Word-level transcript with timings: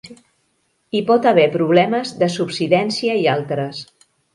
Hi 0.93 1.01
pot 1.11 1.29
haver 1.33 1.45
problemes 1.57 2.17
de 2.25 2.33
subsidència 2.41 3.23
i 3.23 3.33
altres. 3.41 3.89